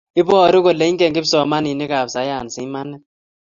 iboru 0.21 0.57
kole 0.65 0.83
ingen 0.91 1.15
kipsomaninikab 1.15 2.07
sayans 2.15 2.55
imanit 2.65 3.01